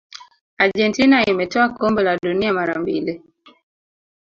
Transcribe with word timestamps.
argentina 0.57 1.19
imetwaa 1.31 1.69
kombe 1.69 2.03
la 2.03 2.17
dunia 2.17 2.53
mara 2.53 2.79
mbili 2.81 3.21